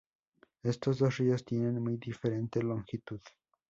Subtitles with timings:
[0.63, 3.21] Estos dos ríos tienen muy diferente longitud.